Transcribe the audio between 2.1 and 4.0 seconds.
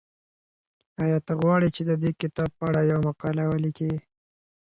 کتاب په اړه یوه مقاله ولیکې؟